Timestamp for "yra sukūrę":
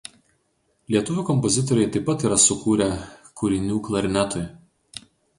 2.29-2.87